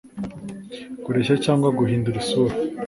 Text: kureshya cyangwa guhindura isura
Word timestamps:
kureshya 1.03 1.35
cyangwa 1.45 1.67
guhindura 1.77 2.17
isura 2.23 2.55